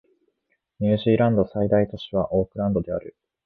[0.79, 3.15] ニュージーランドの最大都市はオークランドである